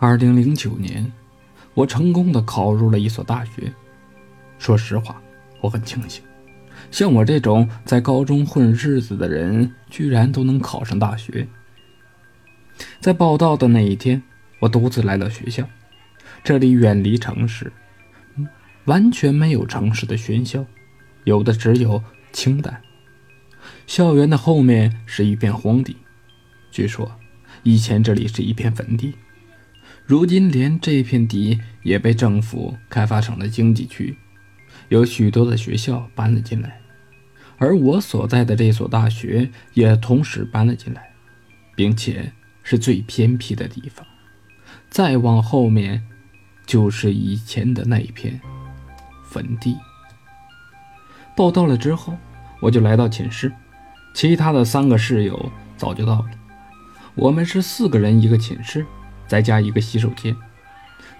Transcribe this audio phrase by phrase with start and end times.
[0.00, 1.12] 二零零九年，
[1.74, 3.72] 我成功的考入了一所大学。
[4.56, 5.20] 说实话，
[5.60, 6.22] 我很庆幸，
[6.92, 11.48] 像我这种在高中混日子的人，居然都能考上大学。
[13.00, 14.22] 在报到的那一天，
[14.60, 15.68] 我独自来到学校。
[16.44, 17.72] 这里远离城市，
[18.84, 20.64] 完全没有城市的喧嚣，
[21.24, 22.00] 有的只有
[22.32, 22.80] 清淡。
[23.88, 25.96] 校园的后面是一片荒地，
[26.70, 27.10] 据说
[27.64, 29.16] 以前这里是一片坟地。
[30.08, 34.16] 如今，连这片地也被政府开发成了经济区，
[34.88, 36.80] 有许多的学校搬了进来，
[37.58, 41.10] 而我所在的这所大学也同时搬了进来，
[41.76, 44.06] 并且是最偏僻的地方。
[44.88, 46.02] 再往后面，
[46.64, 48.40] 就是以前的那一片
[49.26, 49.76] 坟地。
[51.36, 52.16] 报到了之后，
[52.62, 53.52] 我就来到寝室，
[54.14, 56.30] 其他的三个室友早就到了，
[57.14, 58.86] 我们是四个人一个寝室。
[59.28, 60.34] 再加一个洗手间。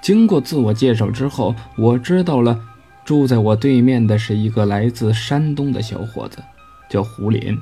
[0.00, 2.58] 经过自我介绍之后，我知道了，
[3.05, 6.42] 住在我对面的是一个来自山东的小伙子，
[6.88, 7.56] 叫胡林，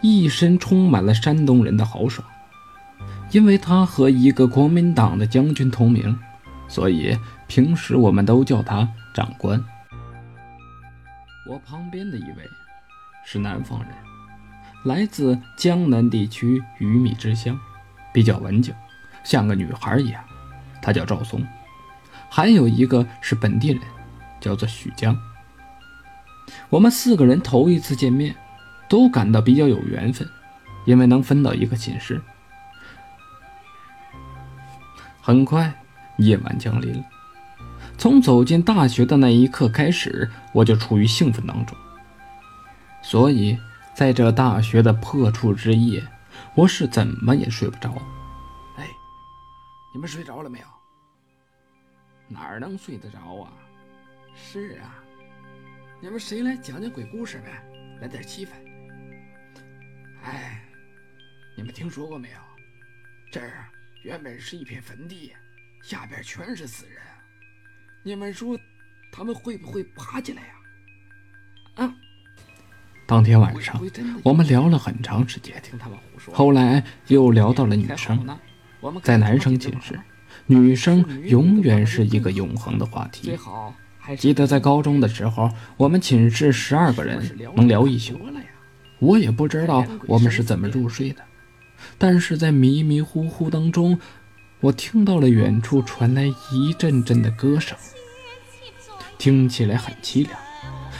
[0.00, 2.26] 一身充满了山东人的豪爽。
[3.30, 6.16] 因为他和一个国民党的将军同名，
[6.68, 9.62] 所以平时我们都叫他长官。
[11.48, 12.48] 我旁边的一位
[13.24, 13.90] 是南方人，
[14.84, 17.58] 来自江南地区鱼米之乡，
[18.12, 18.74] 比较文静。
[19.24, 20.22] 像个女孩一样，
[20.80, 21.44] 她叫赵松，
[22.30, 23.80] 还有一个是本地人，
[24.40, 25.18] 叫做许江。
[26.68, 28.36] 我们四个人头一次见面，
[28.88, 30.28] 都感到比较有缘分，
[30.84, 32.20] 因为能分到一个寝室。
[35.20, 35.74] 很快，
[36.18, 37.04] 夜晚降临了。
[37.96, 41.74] 从走进大学的那一刻开始，我就处于兴奋当中。
[43.00, 43.56] 所以，
[43.94, 46.02] 在这大学的破处之夜，
[46.54, 47.94] 我是怎么也睡不着。
[49.94, 50.66] 你们睡着了没有？
[52.26, 53.52] 哪儿能睡得着啊？
[54.34, 54.98] 是啊，
[56.02, 57.62] 你们谁来讲讲鬼故事呗，
[58.00, 58.50] 来点气氛。
[60.24, 60.64] 哎，
[61.56, 62.38] 你们听说过没有？
[63.30, 63.66] 这儿
[64.02, 65.32] 原本是一片坟地，
[65.80, 67.00] 下边全是死人。
[68.02, 68.58] 你们说
[69.12, 70.54] 他们会不会爬起来呀？
[71.76, 71.94] 啊！
[73.06, 73.80] 当天晚上，
[74.24, 75.62] 我们聊了很长时间，
[76.32, 78.26] 后来又聊到了女生。
[79.02, 79.98] 在男生寝室，
[80.46, 83.38] 女生永远是一个永恒的话题。
[84.18, 87.22] 记得在高中的时候，我们寝室十二个人
[87.56, 88.18] 能聊一宿。
[88.98, 91.22] 我也不知道我们是怎么入睡的，
[91.98, 93.98] 但是在迷迷糊糊当中，
[94.60, 97.76] 我听到了远处传来一阵阵的歌声，
[99.18, 100.38] 听起来很凄凉。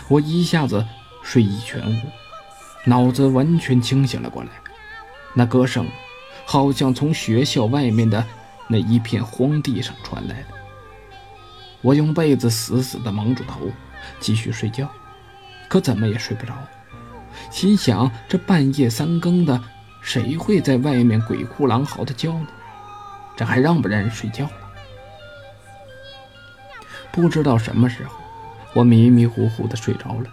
[0.09, 0.85] 我一下子
[1.23, 2.01] 睡意全无，
[2.85, 4.49] 脑子完全清醒了过来。
[5.35, 5.87] 那歌声。
[6.45, 8.25] 好像从学校外面的
[8.69, 10.49] 那一片荒地上传来的。
[11.81, 13.71] 我用被子死死地蒙住头，
[14.21, 14.89] 继续睡觉，
[15.69, 16.55] 可怎么也睡不着。
[17.51, 19.61] 心想：这半夜三更的，
[20.01, 22.47] 谁会在外面鬼哭狼嚎的叫呢？
[23.37, 24.53] 这还让不让人睡觉了？
[27.13, 28.15] 不知道什么时候，
[28.73, 30.31] 我迷迷糊糊地睡着了。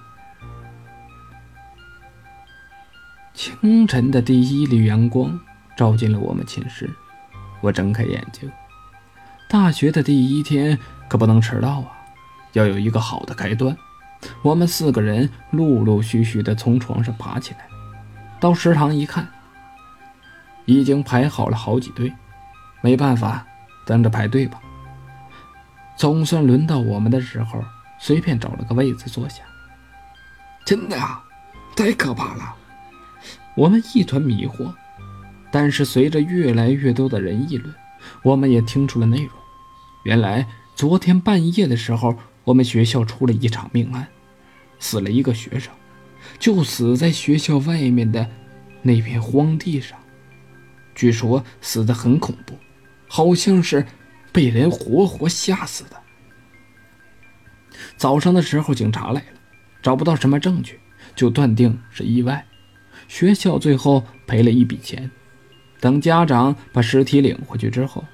[3.33, 5.39] 清晨的第一缕阳光。
[5.81, 6.87] 照进了我们寝室，
[7.59, 8.47] 我睁开眼睛。
[9.49, 10.77] 大学的第一天
[11.09, 11.87] 可不能迟到啊，
[12.53, 13.75] 要有一个好的开端。
[14.43, 17.67] 我们四个人陆陆续续地从床上爬起来，
[18.39, 19.27] 到食堂一看，
[20.65, 22.13] 已经排好了好几队。
[22.81, 23.43] 没办法，
[23.83, 24.61] 等着排队吧。
[25.97, 27.59] 总算轮到我们的时候，
[27.97, 29.41] 随便找了个位子坐下。
[30.63, 31.23] 真的啊，
[31.75, 32.53] 太可怕了！
[33.55, 34.71] 我们一团迷惑。
[35.51, 37.75] 但是随着越来越多的人议论，
[38.23, 39.29] 我们也听出了内容。
[40.03, 44.07] 原来昨天半夜的时候，我们学校出了一场命案，
[44.79, 45.71] 死了一个学生，
[46.39, 48.27] 就死在学校外面的
[48.81, 49.99] 那片荒地上。
[50.95, 52.55] 据说死得很恐怖，
[53.07, 53.85] 好像是
[54.31, 56.01] 被人活活吓死的。
[57.97, 59.27] 早上的时候，警察来了，
[59.81, 60.79] 找不到什么证据，
[61.15, 62.45] 就断定是意外。
[63.07, 65.09] 学校最后赔了一笔钱。
[65.81, 68.05] 等家长把尸体领回去之后，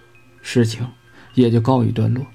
[0.41, 0.89] 事情
[1.35, 2.25] 也就告一段落。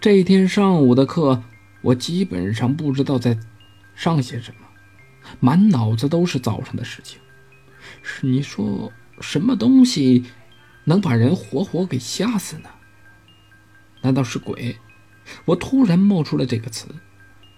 [0.00, 1.42] 这一天上午的课，
[1.82, 3.38] 我基本上不知道在
[3.94, 4.66] 上些什么，
[5.38, 7.20] 满脑子都是早上的事情。
[8.02, 8.90] 是你说
[9.20, 10.24] 什么东西
[10.84, 12.70] 能把人活活给吓死呢？
[14.00, 14.76] 难道是鬼？
[15.44, 16.88] 我突然冒出了这个词，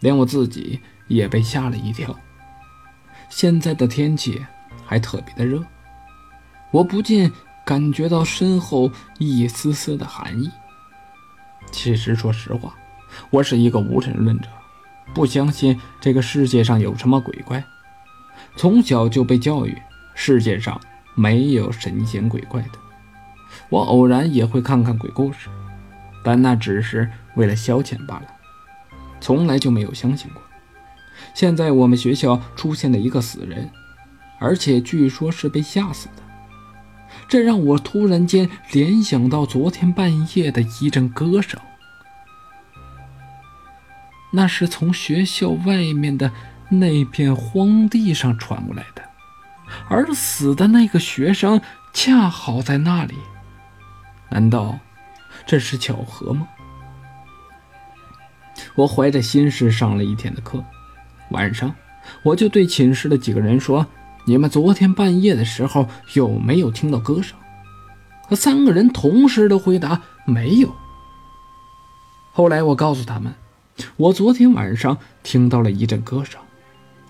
[0.01, 2.19] 连我自己也被吓了一跳。
[3.31, 4.45] 现在的天气
[4.85, 5.65] 还特别的热。
[6.75, 7.31] 我不禁
[7.65, 10.51] 感觉到身后一丝丝的寒意。
[11.71, 12.75] 其实，说实话，
[13.31, 14.49] 我是一个无神论者，
[15.15, 17.63] 不相信这个世界上有什么鬼怪。
[18.57, 19.81] 从小就被教育，
[20.17, 20.81] 世界上
[21.15, 22.71] 没有神仙鬼怪的。
[23.69, 25.49] 我偶然也会看看鬼故事，
[26.25, 28.27] 但那只是为了消遣罢了，
[29.21, 30.43] 从来就没有相信过。
[31.35, 33.71] 现在我们学校出现了一个死人，
[34.41, 36.24] 而且据说是被吓死的，
[37.29, 41.61] 这让我突然间联想到昨天半夜的一阵歌声，
[44.33, 46.31] 那是从学校外面的
[46.69, 49.03] 那片荒地上传过来的，
[49.89, 51.61] 而死的那个学生
[51.93, 53.15] 恰好在那里，
[54.31, 54.79] 难道
[55.47, 56.49] 这是巧合吗？
[58.75, 60.63] 我怀着心事上了一天的课。
[61.31, 61.75] 晚上，
[62.23, 63.87] 我就对寝室的几个人说
[64.27, 67.37] ：“你们昨天半夜的时候有没有听到歌声？”
[68.27, 70.75] 和三个人同时的回答：“没有。”
[72.33, 73.35] 后来我告诉他们，
[73.97, 76.41] 我昨天晚上听到了一阵歌声，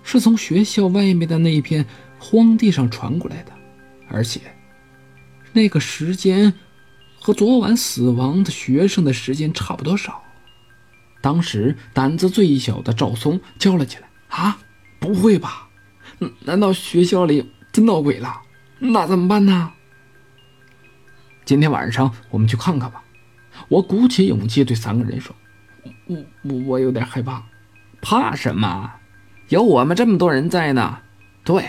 [0.02, 1.86] 是从学校外面的那片
[2.18, 3.52] 荒地上传过来的，
[4.08, 4.40] 而且
[5.52, 6.52] 那个时间
[7.20, 10.20] 和昨晚死亡的学生的时间差不多少。
[11.22, 14.08] 当时胆子最小的赵松叫了起来。
[14.28, 14.58] 啊，
[14.98, 15.63] 不会吧？
[16.40, 18.42] 难道学校里真闹鬼了？
[18.78, 19.72] 那怎么办呢？
[21.44, 23.02] 今天晚上我们去看看吧。
[23.68, 25.34] 我鼓起勇气对三个人说
[26.06, 27.42] ：“我我我有点害怕。”
[28.00, 28.90] 怕什么？
[29.48, 30.98] 有我们这么多人在呢。
[31.44, 31.64] 对，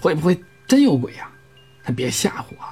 [0.00, 1.30] 会不会真有鬼呀？
[1.96, 2.64] 别吓唬我！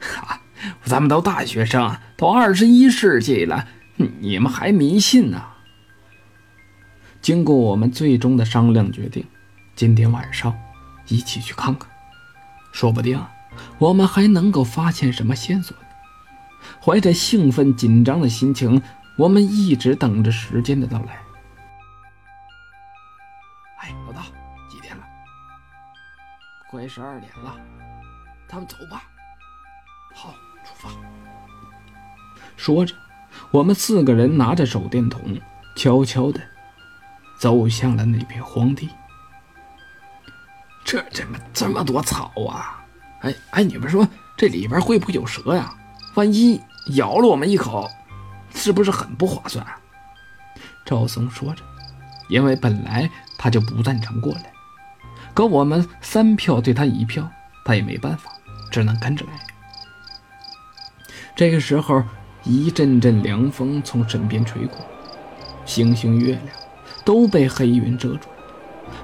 [0.00, 0.40] 哈，
[0.84, 3.66] 咱们都大学生，都二十一世纪了，
[3.96, 5.42] 你们还迷信呢？
[7.20, 9.24] 经过我们最终的商量决定，
[9.74, 10.56] 今天晚上
[11.08, 11.88] 一起去看看，
[12.72, 13.20] 说不定
[13.78, 15.84] 我们还能够发现什么线索呢。
[16.80, 18.80] 怀着兴奋紧张的心情，
[19.16, 21.18] 我们一直等着时间的到来。
[23.78, 24.22] 哎，老大，
[24.68, 25.02] 几点了？
[26.70, 27.56] 快十二点了，
[28.48, 29.02] 咱们走吧。
[30.14, 30.34] 好，
[30.64, 30.90] 出发。
[32.56, 32.94] 说着，
[33.50, 35.40] 我们四个人拿着手电筒，
[35.74, 36.40] 悄悄的。
[37.38, 38.88] 走向了那片荒地，
[40.92, 42.84] 这怎么这么多草啊？
[43.20, 44.06] 哎哎，你们说
[44.36, 45.74] 这里边会不会有蛇呀？
[46.16, 46.60] 万一
[46.96, 47.88] 咬了我们一口，
[48.54, 49.64] 是不是很不划算？
[49.64, 49.78] 啊
[50.84, 51.64] 赵松说着，
[52.28, 54.52] 因为本来他就不赞成过来，
[55.32, 57.26] 可我们三票对他一票，
[57.64, 58.30] 他也没办法，
[58.70, 59.32] 只能跟着来。
[61.34, 62.04] 这个时候，
[62.42, 64.76] 一阵阵凉风从身边吹过，
[65.64, 66.46] 星星月亮。
[67.02, 68.44] 都被黑云遮住了，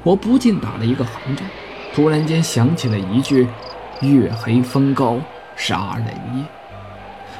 [0.03, 1.49] 我不禁打了一个寒战。
[1.99, 3.49] 突然间想起了一句
[4.03, 5.19] ：“月黑风高
[5.57, 6.07] 杀人
[6.39, 6.45] 夜。”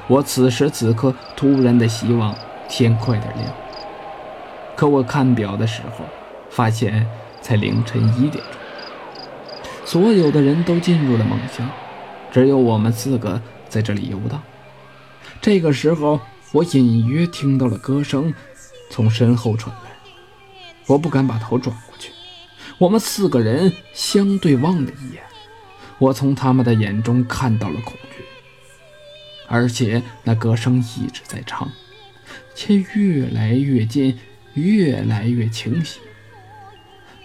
[0.09, 2.35] 我此时此刻突然的希望
[2.69, 3.49] 天快点亮。
[4.75, 6.05] 可我看表的时候，
[6.51, 7.07] 发现
[7.41, 8.61] 才凌晨一点钟。
[9.85, 11.71] 所有的人都进入了梦乡，
[12.33, 14.43] 只有我们四个在这里游荡。
[15.41, 16.19] 这个时候，
[16.51, 18.35] 我隐约听到了歌声
[18.91, 19.93] 从身后传来。
[20.89, 22.11] 我不敢把头转过去，
[22.79, 25.23] 我们四个人相对望了一眼，
[25.99, 28.25] 我从他们的眼中看到了恐惧，
[29.49, 31.69] 而且那歌声一直在唱，
[32.55, 34.17] 却越来越近，
[34.55, 35.99] 越来越清晰。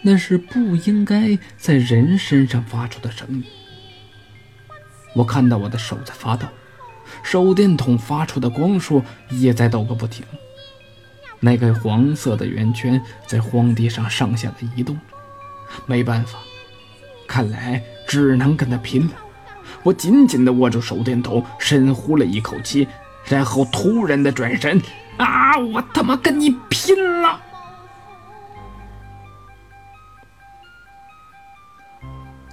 [0.01, 3.44] 那是不应该在人身上发出的声音。
[5.13, 6.48] 我看到我的手在发抖，
[7.22, 10.25] 手电筒发出的光束也在抖个不停。
[11.39, 15.00] 那个黄色的圆圈在荒地上上下的移动，
[15.86, 16.39] 没办法，
[17.27, 19.13] 看来只能跟他拼了。
[19.84, 22.88] 我紧紧地握住手电筒，深呼了一口气，
[23.25, 24.82] 然后突然的转身，
[25.18, 25.58] 啊！
[25.58, 27.39] 我他妈跟你拼了！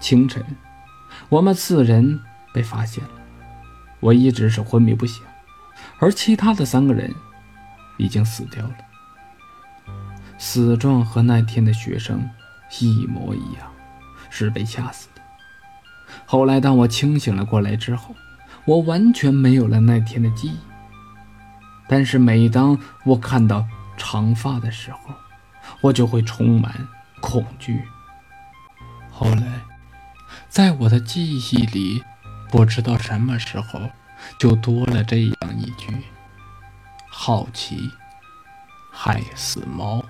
[0.01, 0.45] 清晨，
[1.29, 2.21] 我们四人
[2.53, 3.11] 被发现了，
[4.01, 5.23] 我一直是昏迷不醒，
[5.99, 7.15] 而其他的三个人。
[7.99, 8.75] 已经死掉了，
[10.39, 12.27] 死状和那天的学生
[12.79, 13.71] 一模一样，
[14.31, 15.23] 是被吓死的。
[16.25, 18.15] 后来当我清醒了过来之后，
[18.65, 20.59] 我完全没有了那天的记忆。
[21.89, 24.99] 但是每当我看到长发的时候，
[25.81, 26.87] 我就会充满
[27.21, 27.83] 恐惧。
[29.11, 29.61] 后来，
[30.49, 32.05] 在我的记忆里，
[32.51, 33.81] 不知道什么时候
[34.39, 35.93] 就多了这样一句。
[37.09, 37.91] 好奇，
[38.93, 40.05] 害死猫。